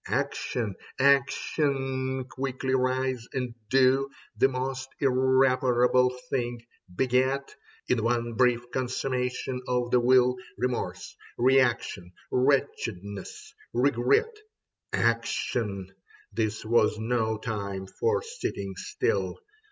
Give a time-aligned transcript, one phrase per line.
[0.07, 6.63] Action, action' Quickly rise and do The most irreparable things;
[6.95, 7.53] beget,
[7.87, 14.35] In one brief consummation of the will, Remorse, reaction, wretchedness, regret.
[14.91, 15.93] Action!
[16.33, 19.37] This was no time for sitting still.